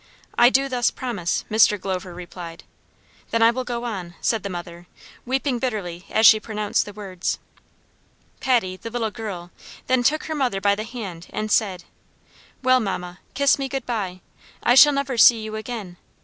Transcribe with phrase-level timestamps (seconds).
[0.35, 1.79] "I do thus promise," Mr.
[1.79, 2.63] Glover replied.
[3.29, 4.87] "Then I will go on," said the mother,
[5.27, 7.37] weeping bitterly as she pronounced the words.
[8.39, 9.51] Patty, the little girl,
[9.85, 11.83] then took her mother by the hand and said,
[12.63, 14.21] "Well, mamma, kiss me good bye!
[14.63, 15.97] I shall never see you again.